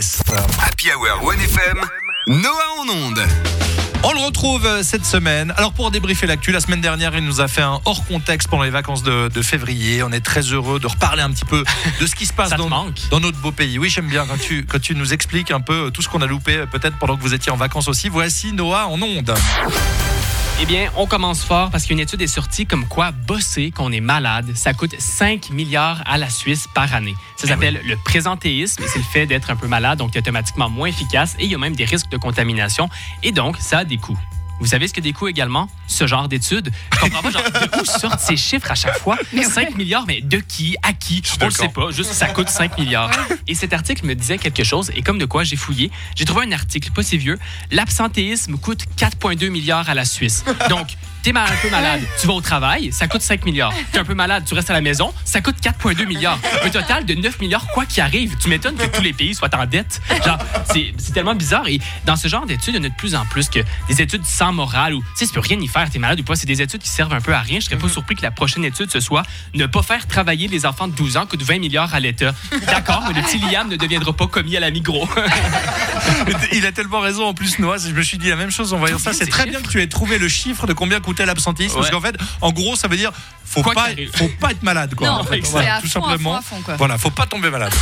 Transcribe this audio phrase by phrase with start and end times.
[0.00, 1.78] Happy Hour 1FM,
[2.28, 3.20] Noah en onde.
[4.02, 5.52] On le retrouve euh, cette semaine.
[5.58, 8.62] Alors pour débriefer l'actu, la semaine dernière, il nous a fait un hors contexte pendant
[8.62, 10.02] les vacances de, de février.
[10.02, 11.64] On est très heureux de reparler un petit peu
[12.00, 12.48] de ce qui se passe
[13.10, 13.78] dans notre beau pays.
[13.78, 16.26] Oui, j'aime bien quand tu, quand tu nous expliques un peu tout ce qu'on a
[16.26, 18.08] loupé, euh, peut-être pendant que vous étiez en vacances aussi.
[18.08, 19.34] Voici Noah en onde.
[20.62, 24.00] Eh bien, on commence fort parce qu'une étude est sortie comme quoi bosser, qu'on est
[24.00, 27.14] malade, ça coûte 5 milliards à la Suisse par année.
[27.36, 28.82] Ça s'appelle le présentéisme.
[28.86, 31.34] C'est le fait d'être un peu malade, donc automatiquement moins efficace.
[31.38, 32.90] Et il y a même des risques de contamination.
[33.22, 34.18] Et donc, ça a des coûts.
[34.60, 35.70] Vous savez ce que des coûts également?
[35.90, 36.70] Ce genre d'études.
[36.94, 39.18] Je comprends pas, genre, de où sortent ces chiffres à chaque fois?
[39.42, 40.76] 5 milliards, mais de qui?
[40.82, 41.22] À qui?
[41.40, 43.10] On le sait pas, juste ça coûte 5 milliards.
[43.48, 46.46] Et cet article me disait quelque chose, et comme de quoi j'ai fouillé, j'ai trouvé
[46.46, 47.38] un article pas si vieux.
[47.70, 50.44] L'absentéisme coûte 4,2 milliards à la Suisse.
[50.68, 53.74] Donc, T'es un peu malade, tu vas au travail, ça coûte 5 milliards.
[53.92, 56.38] T'es un peu malade, tu restes à la maison, ça coûte 4,2 milliards.
[56.64, 58.38] Un total de 9 milliards, quoi qu'il arrive.
[58.38, 60.00] Tu m'étonnes que tous les pays soient en dette.
[60.24, 61.68] Genre, c'est tellement bizarre.
[61.68, 64.00] Et dans ce genre d'études, il y en a de plus en plus que des
[64.00, 66.34] études sans morale ou, tu sais, tu peux rien y faire, t'es malade ou pas.
[66.36, 67.60] C'est des études qui servent un peu à rien.
[67.60, 69.22] Je serais pas surpris que la prochaine étude, ce soit
[69.54, 72.34] ne pas faire travailler les enfants de 12 ans coûte 20 milliards à l'État.
[72.66, 75.08] D'accord, mais le petit Liam ne deviendra pas commis à la Migros.
[76.52, 77.78] Il a tellement raison en plus, Noah.
[77.78, 79.12] Je me suis dit la même chose en voyant ça.
[79.12, 79.58] C'est ces très chiffres.
[79.58, 81.74] bien que tu aies trouvé le chiffre de combien coûtait l'absentéisme.
[81.74, 81.92] Parce Ouais.
[81.92, 83.12] qu'en fait, en gros, ça veut dire
[83.44, 84.94] faut Quoi pas, faut pas être malade.
[84.94, 85.08] Quoi.
[85.08, 86.32] Non, En fait, c'est voilà, à tout fond, à simplement.
[86.32, 86.76] fond, à fond, quoi.
[86.76, 87.72] Voilà, faut pas tomber malade.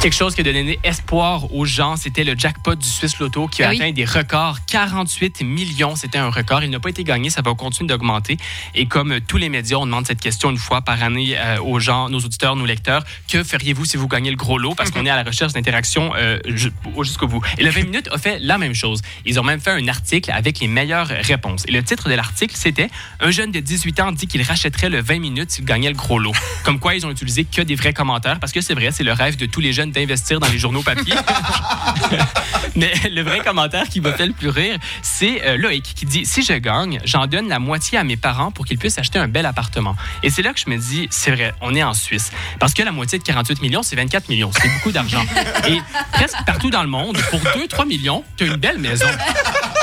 [0.00, 3.64] Quelque chose qui a donné espoir aux gens, c'était le jackpot du Swiss Lotto qui
[3.64, 3.76] a Ah oui.
[3.82, 4.58] atteint des records.
[4.68, 6.62] 48 millions, c'était un record.
[6.62, 8.36] Il n'a pas été gagné, ça va continuer d'augmenter.
[8.76, 11.80] Et comme tous les médias, on demande cette question une fois par année euh, aux
[11.80, 13.02] gens, nos auditeurs, nos lecteurs.
[13.28, 14.76] Que feriez-vous si vous gagnez le gros lot?
[14.76, 16.70] Parce qu'on est à la recherche d'interaction euh, ju-
[17.02, 17.42] jusqu'au bout.
[17.58, 19.02] Et le 20 minutes a fait la même chose.
[19.26, 21.64] Ils ont même fait un article avec les meilleures réponses.
[21.66, 22.88] Et le titre de l'article, c'était
[23.18, 26.20] Un jeune de 18 ans dit qu'il rachèterait le 20 minutes s'il gagnait le gros
[26.20, 26.32] lot.
[26.64, 29.12] Comme quoi, ils ont utilisé que des vrais commentaires parce que c'est vrai, c'est le
[29.12, 31.14] rêve de tous les jeunes d'investir dans les journaux papier.
[32.76, 36.24] Mais le vrai commentaire qui m'a fait le plus rire, c'est euh, Loïc qui dit
[36.26, 39.28] Si je gagne, j'en donne la moitié à mes parents pour qu'ils puissent acheter un
[39.28, 39.96] bel appartement.
[40.22, 42.30] Et c'est là que je me dis C'est vrai, on est en Suisse.
[42.58, 44.50] Parce que la moitié de 48 millions, c'est 24 millions.
[44.60, 45.24] C'est beaucoup d'argent.
[45.66, 45.80] Et
[46.12, 49.06] presque partout dans le monde, pour 2-3 millions, tu as une belle maison.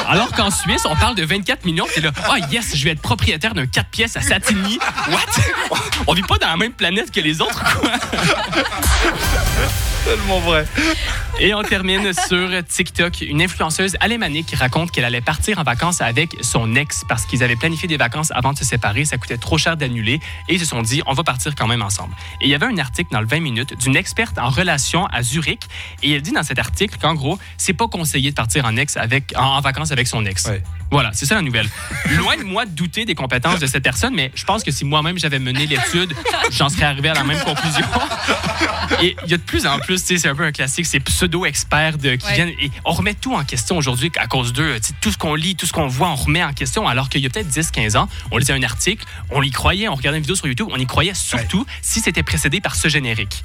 [0.08, 1.86] Alors qu'en Suisse, on parle de 24 millions.
[1.94, 4.80] T'es là, oh yes, je vais être propriétaire d'un 4 pièces à Satigny.
[5.10, 5.78] What?
[6.08, 7.92] On vit pas dans la même planète que les autres, quoi.
[10.06, 10.66] Tellement vrai.
[11.40, 13.22] Et on termine sur TikTok.
[13.22, 17.56] Une influenceuse alémanique raconte qu'elle allait partir en vacances avec son ex parce qu'ils avaient
[17.56, 19.04] planifié des vacances avant de se séparer.
[19.04, 21.82] Ça coûtait trop cher d'annuler et ils se sont dit, on va partir quand même
[21.82, 22.14] ensemble.
[22.40, 25.24] Et il y avait un article dans le 20 minutes d'une experte en relations à
[25.24, 25.64] Zurich
[26.04, 28.98] et elle dit dans cet article qu'en gros, c'est pas conseillé de partir en, ex
[28.98, 30.46] avec, en, en vacances avec son ex.
[30.46, 30.62] Ouais.
[30.92, 31.68] Voilà, c'est ça la nouvelle.
[32.12, 34.86] Loin de moi de douter des compétences de cette personne, mais je pense que si
[34.86, 36.14] moi-même j'avais mené l'étude,
[36.52, 37.86] j'en serais arrivé à la même conclusion.
[39.02, 41.98] Et il y a de plus en plus, c'est un peu un classique, ces pseudo-experts
[41.98, 42.18] qui Ouais.
[42.34, 42.54] viennent.
[42.60, 44.78] Et on remet tout en question aujourd'hui à cause d'eux.
[45.02, 46.88] Tout ce qu'on lit, tout ce qu'on voit, on remet en question.
[46.88, 49.96] Alors qu'il y a peut-être 10-15 ans, on lisait un article, on y croyait, on
[49.96, 53.44] regardait une vidéo sur YouTube, on y croyait surtout si c'était précédé par ce générique.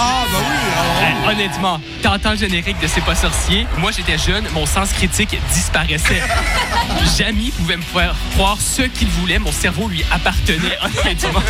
[0.00, 0.57] Ah, bah oui.
[1.00, 3.66] Eh, honnêtement, t'entends le générique de C'est pas sorcier?
[3.78, 6.22] Moi, j'étais jeune, mon sens critique disparaissait.
[7.18, 11.40] Jamie pouvait me faire croire ce qu'il voulait, mon cerveau lui appartenait, honnêtement.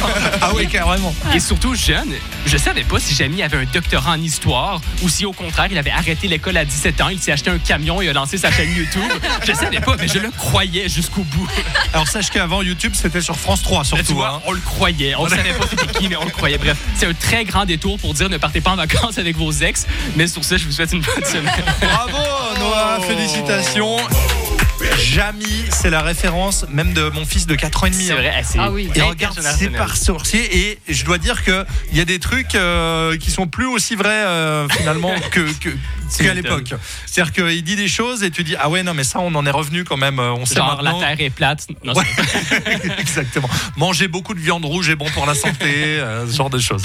[0.41, 1.15] Ah oui, carrément.
[1.34, 2.12] Et surtout jeune,
[2.47, 5.79] je savais pas si Jamie avait un doctorat en histoire ou si au contraire il
[5.79, 8.50] avait arrêté l'école à 17 ans, il s'est acheté un camion et a lancé sa
[8.50, 9.03] chaîne YouTube.
[9.47, 11.49] Je savais pas, mais je le croyais jusqu'au bout.
[11.93, 14.15] Alors sache qu'avant YouTube, c'était sur France 3 Là, tu surtout.
[14.15, 14.41] vois, hein.
[14.47, 15.15] on le croyait.
[15.17, 16.59] On savait pas c'était qui, mais on le croyait.
[16.59, 19.51] Bref, c'est un très grand détour pour dire ne partez pas en vacances avec vos
[19.53, 19.87] ex.
[20.17, 21.53] Mais sur ça, je vous souhaite une bonne semaine.
[21.81, 22.19] Bravo
[22.61, 23.97] Noah, félicitations.
[25.03, 28.05] Jamie, c'est la référence même de mon fils de 4 ans et demi.
[28.07, 28.17] C'est hein.
[28.17, 28.89] vrai, c'est Ah oui.
[28.95, 30.57] Et regarde, c'est par sorcier.
[30.57, 31.65] Et je dois dire qu'il
[31.95, 35.71] y a des trucs euh, qui sont plus aussi vrais euh, finalement que, que-
[36.17, 36.75] Tu qu'à l'époque.
[37.07, 39.45] C'est-à-dire qu'il dit des choses et tu dis Ah ouais, non, mais ça, on en
[39.47, 40.19] est revenu quand même.
[40.21, 40.93] euh, On sait Genre, la.
[40.95, 41.67] Terre est plate.
[41.85, 42.05] Non, Ouais.
[42.99, 43.49] Exactement.
[43.77, 46.77] Manger beaucoup de viande rouge est bon pour la santé, euh, ce genre de choses.